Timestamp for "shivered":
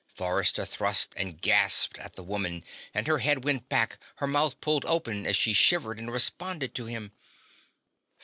5.53-5.99